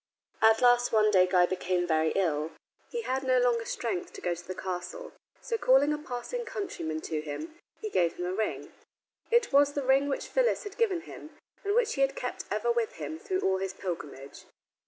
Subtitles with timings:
[0.41, 2.53] At last one day Guy became very ill.
[2.89, 7.01] He had no longer strength to go to the castle, so calling a passing countryman
[7.01, 8.73] to him, he gave him a ring.
[9.29, 12.71] It was the ring which Phyllis had given him, and which he had kept ever
[12.71, 14.45] with him through all his pilgrimage.